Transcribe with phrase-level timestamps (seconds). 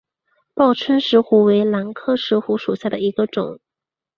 [0.55, 3.59] 报春石斛为兰科石斛属下的一个种。